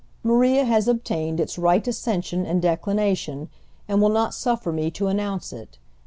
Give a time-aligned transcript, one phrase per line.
[0.23, 3.49] Maria has obtained its right ascension and declination,
[3.87, 5.77] and will not suffer me to announce it.